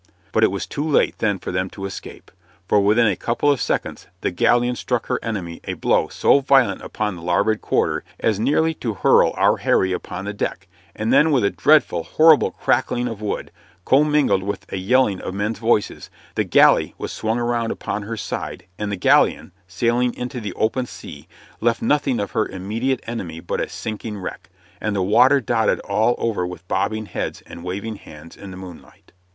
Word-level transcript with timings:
But 0.31 0.43
it 0.43 0.49
was 0.49 0.65
too 0.65 0.83
late 0.83 1.19
then 1.19 1.37
for 1.37 1.51
them 1.51 1.69
to 1.69 1.85
escape, 1.85 2.31
for 2.67 2.79
within 2.79 3.05
a 3.05 3.15
couple 3.15 3.51
of 3.51 3.61
seconds 3.61 4.07
the 4.21 4.31
galleon 4.31 4.75
struck 4.75 5.05
her 5.05 5.19
enemy 5.21 5.61
a 5.65 5.75
blow 5.75 6.07
so 6.07 6.39
violent 6.39 6.81
upon 6.81 7.15
the 7.15 7.21
larboard 7.21 7.61
quarter 7.61 8.03
as 8.19 8.39
nearly 8.39 8.73
to 8.73 8.95
hurl 8.95 9.31
our 9.37 9.57
Harry 9.57 9.91
upon 9.91 10.25
the 10.25 10.33
deck, 10.33 10.67
and 10.95 11.13
then 11.13 11.29
with 11.29 11.43
a 11.43 11.51
dreadful, 11.51 12.01
horrible 12.03 12.49
crackling 12.49 13.07
of 13.07 13.21
wood, 13.21 13.51
commingled 13.85 14.41
with 14.41 14.65
a 14.73 14.77
yelling 14.79 15.21
of 15.21 15.35
men's 15.35 15.59
voices, 15.59 16.09
the 16.33 16.43
galley 16.43 16.95
was 16.97 17.11
swung 17.13 17.37
around 17.37 17.69
upon 17.69 18.01
her 18.01 18.17
side, 18.17 18.65
and 18.79 18.91
the 18.91 18.95
galleon, 18.95 19.51
sailing 19.67 20.15
into 20.15 20.41
the 20.41 20.53
open 20.53 20.87
sea, 20.87 21.27
left 21.59 21.79
nothing 21.79 22.19
of 22.19 22.31
her 22.31 22.47
immediate 22.49 23.03
enemy 23.05 23.39
but 23.39 23.61
a 23.61 23.69
sinking 23.69 24.17
wreck, 24.17 24.49
and 24.81 24.95
the 24.95 25.03
water 25.03 25.39
dotted 25.39 25.79
all 25.81 26.15
over 26.17 26.43
with 26.47 26.67
bobbing 26.67 27.05
heads 27.05 27.43
and 27.45 27.63
waving 27.63 27.97
hands 27.97 28.35
in 28.35 28.49
the 28.49 28.57
moonlight. 28.57 29.11